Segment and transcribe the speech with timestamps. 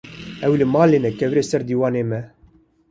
[0.45, 2.19] ez li malê ne kevirê ser dîwanê me